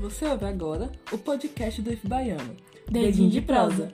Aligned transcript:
Você 0.00 0.24
ouve 0.24 0.46
agora 0.46 0.90
o 1.12 1.18
podcast 1.18 1.82
do 1.82 1.92
IF 1.92 2.08
Baiano. 2.08 2.56
Dedinho 2.90 3.28
de 3.28 3.42
prosa. 3.42 3.92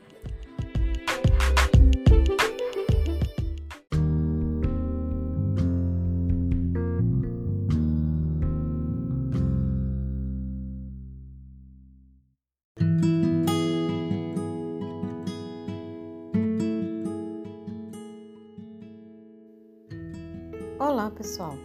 Olá, 20.78 21.10
pessoal. 21.10 21.58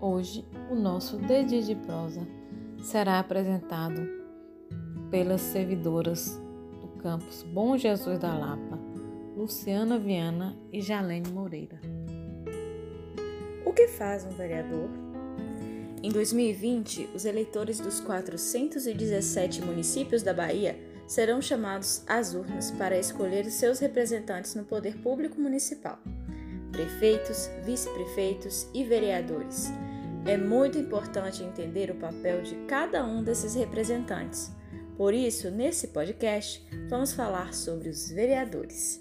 Hoje 0.00 0.42
o 0.70 0.74
nosso 0.74 1.18
Dedinho 1.18 1.62
de 1.62 1.74
prosa 1.74 2.26
será 2.86 3.18
apresentado 3.18 4.08
pelas 5.10 5.40
servidoras 5.40 6.40
do 6.80 6.86
campus 7.02 7.42
Bom 7.42 7.76
Jesus 7.76 8.16
da 8.16 8.32
Lapa, 8.32 8.78
Luciana 9.36 9.98
Viana 9.98 10.56
e 10.72 10.80
Jalene 10.80 11.28
Moreira. 11.28 11.80
O 13.64 13.72
que 13.72 13.88
faz 13.88 14.24
um 14.24 14.30
vereador? 14.30 14.88
Em 16.00 16.10
2020, 16.10 17.10
os 17.12 17.24
eleitores 17.24 17.80
dos 17.80 17.98
417 17.98 19.62
municípios 19.62 20.22
da 20.22 20.32
Bahia 20.32 20.78
serão 21.08 21.42
chamados 21.42 22.04
às 22.06 22.34
urnas 22.34 22.70
para 22.70 22.96
escolher 22.96 23.46
os 23.46 23.54
seus 23.54 23.80
representantes 23.80 24.54
no 24.54 24.62
poder 24.62 24.96
público 24.98 25.40
municipal, 25.40 25.98
prefeitos, 26.70 27.50
vice-prefeitos 27.64 28.68
e 28.72 28.84
vereadores 28.84 29.72
é 30.26 30.36
muito 30.36 30.76
importante 30.76 31.44
entender 31.44 31.88
o 31.88 31.94
papel 31.94 32.42
de 32.42 32.56
cada 32.66 33.04
um 33.06 33.22
desses 33.22 33.54
representantes. 33.54 34.52
Por 34.96 35.14
isso, 35.14 35.50
nesse 35.52 35.88
podcast, 35.88 36.66
vamos 36.88 37.12
falar 37.12 37.54
sobre 37.54 37.88
os 37.88 38.10
vereadores. 38.10 39.00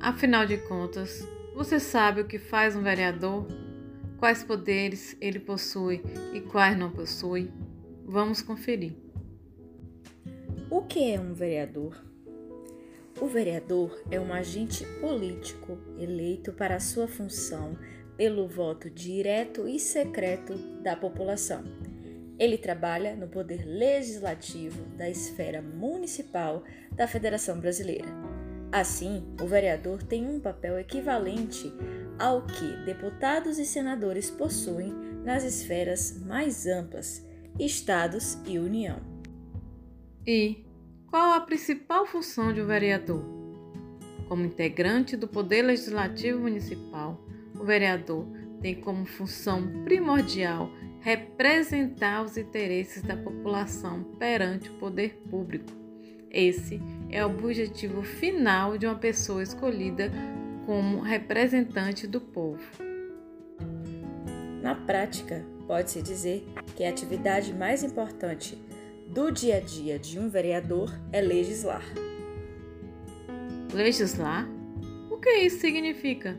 Afinal 0.00 0.46
de 0.46 0.56
contas, 0.56 1.22
você 1.54 1.78
sabe 1.78 2.22
o 2.22 2.26
que 2.26 2.38
faz 2.38 2.74
um 2.74 2.82
vereador? 2.82 3.46
Quais 4.18 4.42
poderes 4.42 5.16
ele 5.20 5.38
possui 5.38 6.02
e 6.32 6.40
quais 6.40 6.78
não 6.78 6.90
possui? 6.90 7.52
Vamos 8.06 8.40
conferir. 8.40 8.96
O 10.70 10.82
que 10.82 11.12
é 11.12 11.20
um 11.20 11.34
vereador? 11.34 12.02
O 13.20 13.26
vereador 13.26 14.02
é 14.10 14.18
um 14.18 14.32
agente 14.32 14.84
político 15.00 15.78
eleito 15.98 16.52
para 16.52 16.76
a 16.76 16.80
sua 16.80 17.06
função 17.06 17.76
pelo 18.16 18.46
voto 18.46 18.88
direto 18.90 19.66
e 19.68 19.78
secreto 19.78 20.54
da 20.82 20.96
população. 20.96 21.64
Ele 22.38 22.58
trabalha 22.58 23.14
no 23.14 23.28
poder 23.28 23.64
legislativo 23.64 24.82
da 24.96 25.08
esfera 25.08 25.62
municipal 25.62 26.64
da 26.92 27.06
Federação 27.06 27.60
Brasileira. 27.60 28.08
Assim, 28.72 29.24
o 29.40 29.46
vereador 29.46 30.02
tem 30.02 30.28
um 30.28 30.40
papel 30.40 30.78
equivalente 30.78 31.72
ao 32.18 32.44
que 32.44 32.76
deputados 32.84 33.58
e 33.58 33.64
senadores 33.64 34.30
possuem 34.30 34.92
nas 35.24 35.44
esferas 35.44 36.20
mais 36.26 36.66
amplas, 36.66 37.24
estados 37.58 38.36
e 38.46 38.58
União. 38.58 39.00
E 40.26 40.64
qual 41.08 41.34
a 41.34 41.40
principal 41.40 42.04
função 42.04 42.52
de 42.52 42.60
um 42.60 42.66
vereador? 42.66 43.22
Como 44.28 44.44
integrante 44.44 45.16
do 45.16 45.28
Poder 45.28 45.62
Legislativo 45.62 46.40
Municipal, 46.40 47.23
o 47.64 47.66
vereador 47.66 48.26
tem 48.60 48.74
como 48.74 49.06
função 49.06 49.84
primordial 49.84 50.70
representar 51.00 52.22
os 52.22 52.36
interesses 52.36 53.02
da 53.02 53.16
população 53.16 54.04
perante 54.18 54.68
o 54.68 54.74
poder 54.74 55.14
público. 55.30 55.72
Esse 56.30 56.78
é 57.08 57.24
o 57.24 57.30
objetivo 57.30 58.02
final 58.02 58.76
de 58.76 58.86
uma 58.86 58.96
pessoa 58.96 59.42
escolhida 59.42 60.12
como 60.66 61.00
representante 61.00 62.06
do 62.06 62.20
povo. 62.20 62.62
Na 64.60 64.74
prática, 64.74 65.42
pode-se 65.66 66.02
dizer 66.02 66.46
que 66.76 66.84
a 66.84 66.90
atividade 66.90 67.54
mais 67.54 67.82
importante 67.82 68.58
do 69.08 69.30
dia 69.30 69.56
a 69.56 69.60
dia 69.60 69.98
de 69.98 70.18
um 70.18 70.28
vereador 70.28 70.92
é 71.12 71.22
legislar. 71.22 71.84
Legislar? 73.72 74.46
O 75.10 75.16
que 75.16 75.30
isso 75.30 75.60
significa? 75.60 76.38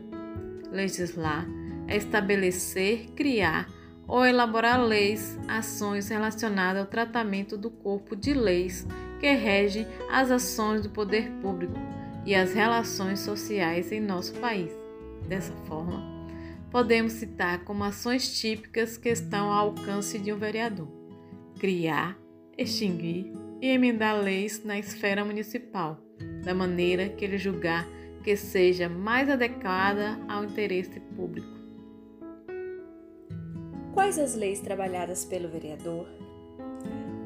Legislar 0.70 1.46
é 1.88 1.96
estabelecer, 1.96 3.10
criar 3.14 3.68
ou 4.06 4.24
elaborar 4.24 4.84
leis, 4.84 5.38
ações 5.48 6.08
relacionadas 6.08 6.82
ao 6.82 6.86
tratamento 6.86 7.56
do 7.56 7.70
corpo 7.70 8.14
de 8.14 8.32
leis 8.32 8.86
que 9.18 9.30
regem 9.32 9.86
as 10.10 10.30
ações 10.30 10.82
do 10.82 10.90
poder 10.90 11.30
público 11.42 11.74
e 12.24 12.34
as 12.34 12.52
relações 12.52 13.20
sociais 13.20 13.90
em 13.90 14.00
nosso 14.00 14.34
país. 14.34 14.70
Dessa 15.28 15.52
forma, 15.66 16.02
podemos 16.70 17.14
citar 17.14 17.64
como 17.64 17.84
ações 17.84 18.38
típicas 18.38 18.96
que 18.96 19.08
estão 19.08 19.50
ao 19.50 19.68
alcance 19.68 20.18
de 20.18 20.32
um 20.32 20.38
vereador: 20.38 20.88
criar, 21.58 22.16
extinguir 22.56 23.32
e 23.60 23.68
emendar 23.68 24.20
leis 24.22 24.64
na 24.64 24.78
esfera 24.78 25.24
municipal, 25.24 26.00
da 26.44 26.54
maneira 26.54 27.08
que 27.08 27.24
ele 27.24 27.38
julgar 27.38 27.86
que 28.26 28.36
seja 28.36 28.88
mais 28.88 29.30
adequada 29.30 30.18
ao 30.28 30.42
interesse 30.42 30.98
público. 30.98 31.46
Quais 33.94 34.18
as 34.18 34.34
leis 34.34 34.58
trabalhadas 34.58 35.24
pelo 35.24 35.48
vereador? 35.48 36.08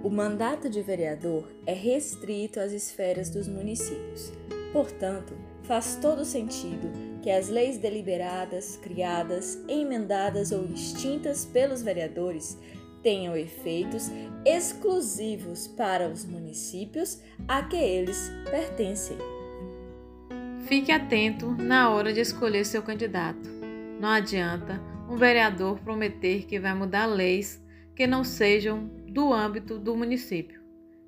O 0.04 0.10
mandato 0.10 0.68
de 0.68 0.82
vereador 0.82 1.48
é 1.64 1.72
restrito 1.72 2.60
às 2.60 2.72
esferas 2.72 3.30
dos 3.30 3.48
municípios. 3.48 4.30
Portanto, 4.74 5.32
faz 5.62 5.96
todo 5.96 6.22
sentido 6.22 6.92
que 7.22 7.30
as 7.30 7.48
leis 7.48 7.78
deliberadas, 7.78 8.76
criadas, 8.76 9.58
emendadas 9.68 10.52
ou 10.52 10.66
extintas 10.66 11.46
pelos 11.46 11.80
vereadores 11.80 12.58
tenham 13.02 13.34
efeitos 13.34 14.10
exclusivos 14.44 15.66
para 15.66 16.10
os 16.10 16.26
municípios 16.26 17.22
a 17.48 17.62
que 17.62 17.76
eles 17.76 18.30
pertencem. 18.50 19.39
Fique 20.70 20.92
atento 20.92 21.50
na 21.50 21.90
hora 21.90 22.12
de 22.12 22.20
escolher 22.20 22.64
seu 22.64 22.80
candidato. 22.80 23.50
Não 23.98 24.08
adianta 24.08 24.80
um 25.08 25.16
vereador 25.16 25.80
prometer 25.80 26.46
que 26.46 26.60
vai 26.60 26.72
mudar 26.72 27.06
leis 27.06 27.60
que 27.92 28.06
não 28.06 28.22
sejam 28.22 28.84
do 29.08 29.32
âmbito 29.32 29.80
do 29.80 29.96
município. 29.96 30.60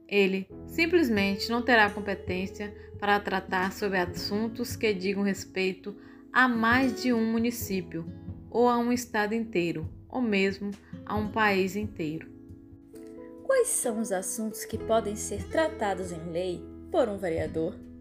Ele 0.09 0.49
simplesmente 0.67 1.49
não 1.49 1.62
terá 1.62 1.89
competência 1.89 2.75
para 2.99 3.21
tratar 3.21 3.72
sobre 3.72 3.99
assuntos 3.99 4.75
que 4.75 4.93
digam 4.93 5.22
respeito 5.22 5.95
a 6.33 6.49
mais 6.49 7.01
de 7.01 7.12
um 7.12 7.25
município, 7.25 8.05
ou 8.51 8.69
a 8.69 8.77
um 8.77 8.91
estado 8.91 9.33
inteiro, 9.33 9.89
ou 10.09 10.21
mesmo 10.21 10.72
a 11.06 11.15
um 11.15 11.28
país 11.28 11.77
inteiro. 11.77 12.28
Quais 13.45 13.69
são 13.69 14.01
os 14.01 14.11
assuntos 14.11 14.65
que 14.65 14.77
podem 14.77 15.15
ser 15.15 15.49
tratados 15.49 16.11
em 16.11 16.33
lei 16.33 16.61
por 16.91 17.09
um 17.09 17.17
vereador? 17.17 17.91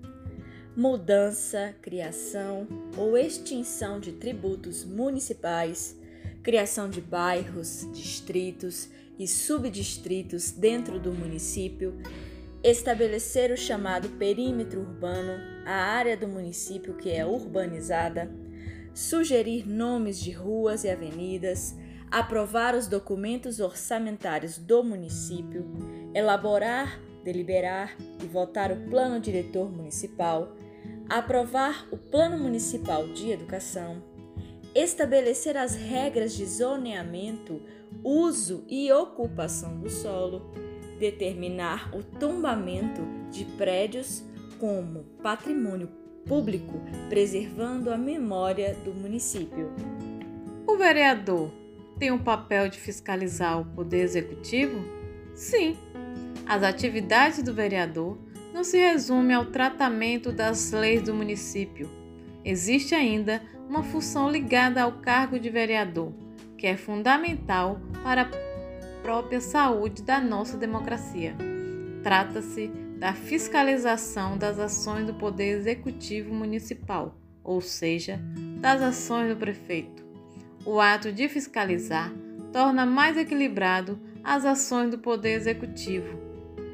Mudança, 0.75 1.75
criação 1.81 2.67
ou 2.97 3.17
extinção 3.17 3.99
de 3.99 4.13
tributos 4.13 4.85
municipais, 4.85 5.97
criação 6.41 6.89
de 6.89 7.01
bairros, 7.01 7.87
distritos 7.93 8.89
e 9.19 9.27
subdistritos 9.27 10.51
dentro 10.51 10.99
do 10.99 11.11
município, 11.11 11.95
estabelecer 12.63 13.51
o 13.51 13.57
chamado 13.57 14.09
perímetro 14.17 14.81
urbano, 14.81 15.33
a 15.65 15.73
área 15.73 16.15
do 16.15 16.27
município 16.27 16.95
que 16.95 17.11
é 17.11 17.25
urbanizada, 17.25 18.31
sugerir 18.93 19.67
nomes 19.67 20.19
de 20.19 20.31
ruas 20.31 20.83
e 20.83 20.89
avenidas, 20.89 21.75
aprovar 22.09 22.75
os 22.75 22.87
documentos 22.87 23.59
orçamentários 23.59 24.57
do 24.57 24.83
município, 24.83 25.65
elaborar, 26.13 26.99
deliberar 27.23 27.95
e 28.21 28.25
votar 28.25 28.71
o 28.71 28.89
plano 28.89 29.19
diretor 29.19 29.71
municipal, 29.71 30.55
aprovar 31.09 31.87
o 31.91 31.97
Plano 31.97 32.37
Municipal 32.37 33.07
de 33.07 33.31
Educação, 33.31 34.01
estabelecer 34.73 35.57
as 35.57 35.75
regras 35.75 36.33
de 36.33 36.45
zoneamento, 36.45 37.61
uso 38.03 38.63
e 38.67 38.91
ocupação 38.91 39.79
do 39.79 39.89
solo, 39.89 40.51
determinar 40.99 41.93
o 41.95 42.03
tombamento 42.03 43.01
de 43.29 43.43
prédios 43.43 44.23
como 44.59 45.03
patrimônio 45.21 45.89
público, 46.25 46.79
preservando 47.09 47.91
a 47.91 47.97
memória 47.97 48.75
do 48.85 48.93
município. 48.93 49.71
O 50.67 50.77
vereador 50.77 51.51
tem 51.97 52.11
o 52.11 52.19
papel 52.19 52.69
de 52.69 52.79
fiscalizar 52.79 53.59
o 53.59 53.65
poder 53.65 54.01
executivo? 54.01 54.79
Sim. 55.35 55.77
As 56.45 56.63
atividades 56.63 57.43
do 57.43 57.53
vereador 57.53 58.17
não 58.53 58.63
se 58.63 58.77
resume 58.77 59.33
ao 59.33 59.45
tratamento 59.45 60.31
das 60.31 60.71
leis 60.71 61.01
do 61.01 61.13
município. 61.13 61.89
Existe 62.43 62.93
ainda 62.93 63.41
uma 63.69 63.83
função 63.83 64.29
ligada 64.29 64.81
ao 64.81 64.93
cargo 64.93 65.39
de 65.39 65.49
vereador, 65.49 66.13
que 66.57 66.67
é 66.67 66.75
fundamental 66.75 67.79
para 68.03 68.29
própria 69.01 69.41
saúde 69.41 70.03
da 70.03 70.19
nossa 70.19 70.57
democracia. 70.57 71.35
Trata-se 72.03 72.67
da 72.97 73.13
fiscalização 73.13 74.37
das 74.37 74.59
ações 74.59 75.07
do 75.07 75.13
Poder 75.13 75.57
Executivo 75.57 76.33
Municipal, 76.33 77.17
ou 77.43 77.61
seja, 77.61 78.19
das 78.59 78.81
ações 78.81 79.29
do 79.29 79.35
prefeito. 79.35 80.05
O 80.65 80.79
ato 80.79 81.11
de 81.11 81.27
fiscalizar 81.27 82.13
torna 82.53 82.85
mais 82.85 83.17
equilibrado 83.17 83.99
as 84.23 84.45
ações 84.45 84.91
do 84.91 84.97
Poder 84.97 85.33
Executivo. 85.33 86.19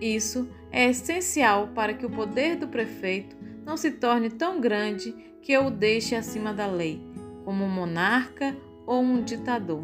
Isso 0.02 0.48
é 0.72 0.90
essencial 0.90 1.70
para 1.74 1.94
que 1.94 2.06
o 2.06 2.10
poder 2.10 2.56
do 2.56 2.68
prefeito 2.68 3.36
não 3.66 3.76
se 3.76 3.92
torne 3.92 4.30
tão 4.30 4.62
grande 4.62 5.14
que 5.42 5.58
o 5.58 5.70
deixe 5.70 6.16
acima 6.16 6.54
da 6.54 6.68
lei, 6.68 7.02
como 7.44 7.64
um 7.64 7.70
monarca 7.70 8.56
ou 8.86 9.02
um 9.02 9.24
ditador. 9.24 9.84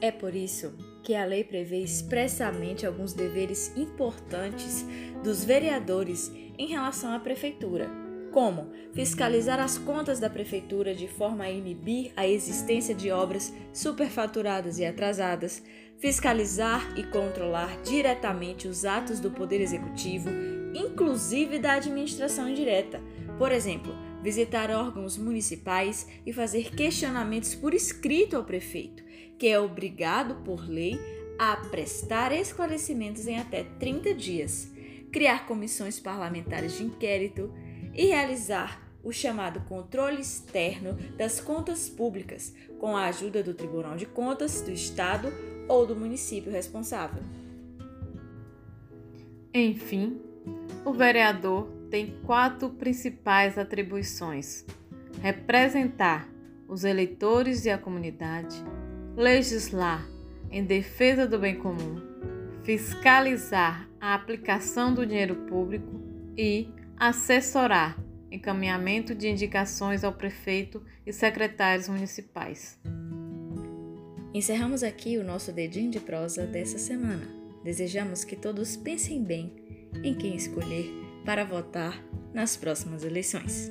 É 0.00 0.10
por 0.10 0.34
isso 0.34 0.74
que 1.02 1.14
a 1.14 1.24
lei 1.24 1.42
prevê 1.42 1.78
expressamente 1.78 2.86
alguns 2.86 3.12
deveres 3.12 3.72
importantes 3.76 4.84
dos 5.24 5.44
vereadores 5.44 6.30
em 6.58 6.66
relação 6.66 7.12
à 7.12 7.18
prefeitura, 7.18 7.90
como 8.30 8.70
fiscalizar 8.92 9.58
as 9.58 9.78
contas 9.78 10.20
da 10.20 10.28
prefeitura 10.28 10.94
de 10.94 11.08
forma 11.08 11.44
a 11.44 11.50
inibir 11.50 12.12
a 12.14 12.26
existência 12.28 12.94
de 12.94 13.10
obras 13.10 13.52
superfaturadas 13.72 14.78
e 14.78 14.84
atrasadas, 14.84 15.62
fiscalizar 15.98 16.96
e 16.96 17.02
controlar 17.02 17.80
diretamente 17.82 18.68
os 18.68 18.84
atos 18.84 19.18
do 19.18 19.30
Poder 19.30 19.60
Executivo, 19.60 20.30
inclusive 20.72 21.58
da 21.58 21.72
administração 21.72 22.48
indireta. 22.48 23.00
Por 23.36 23.50
exemplo, 23.50 23.92
visitar 24.22 24.70
órgãos 24.70 25.16
municipais 25.16 26.06
e 26.24 26.32
fazer 26.32 26.70
questionamentos 26.74 27.54
por 27.54 27.74
escrito 27.74 28.36
ao 28.36 28.44
prefeito, 28.44 29.02
que 29.38 29.48
é 29.48 29.58
obrigado 29.58 30.36
por 30.44 30.68
lei 30.68 30.98
a 31.38 31.56
prestar 31.56 32.32
esclarecimentos 32.32 33.26
em 33.26 33.38
até 33.38 33.64
30 33.64 34.14
dias, 34.14 34.72
criar 35.12 35.46
comissões 35.46 35.98
parlamentares 35.98 36.76
de 36.76 36.84
inquérito 36.84 37.52
e 37.94 38.06
realizar 38.06 38.86
o 39.02 39.12
chamado 39.12 39.60
controle 39.60 40.20
externo 40.20 40.94
das 41.16 41.40
contas 41.40 41.88
públicas, 41.88 42.52
com 42.78 42.96
a 42.96 43.06
ajuda 43.06 43.42
do 43.42 43.54
Tribunal 43.54 43.96
de 43.96 44.06
Contas 44.06 44.60
do 44.60 44.72
Estado 44.72 45.32
ou 45.68 45.86
do 45.86 45.94
município 45.94 46.50
responsável. 46.50 47.22
Enfim, 49.52 50.20
o 50.84 50.92
vereador 50.92 51.68
tem 51.90 52.18
quatro 52.24 52.70
principais 52.70 53.58
atribuições: 53.58 54.64
representar 55.20 56.28
os 56.66 56.84
eleitores 56.84 57.64
e 57.64 57.70
a 57.70 57.78
comunidade, 57.78 58.56
legislar 59.16 60.06
em 60.50 60.64
defesa 60.64 61.26
do 61.26 61.38
bem 61.38 61.56
comum, 61.56 62.00
fiscalizar 62.62 63.88
a 64.00 64.14
aplicação 64.14 64.94
do 64.94 65.06
dinheiro 65.06 65.34
público 65.46 66.00
e 66.36 66.68
assessorar 66.96 67.98
encaminhamento 68.30 69.14
de 69.14 69.28
indicações 69.28 70.04
ao 70.04 70.12
prefeito 70.12 70.82
e 71.06 71.12
secretários 71.12 71.88
municipais. 71.88 72.78
Encerramos 74.34 74.82
aqui 74.82 75.16
o 75.16 75.24
nosso 75.24 75.52
dedinho 75.52 75.90
de 75.90 76.00
prosa 76.00 76.46
dessa 76.46 76.78
semana. 76.78 77.26
Desejamos 77.64 78.24
que 78.24 78.36
todos 78.36 78.76
pensem 78.76 79.22
bem 79.22 79.52
em 80.04 80.14
quem 80.14 80.36
escolher 80.36 80.90
para 81.24 81.44
votar 81.44 82.04
nas 82.32 82.56
próximas 82.56 83.04
eleições. 83.04 83.70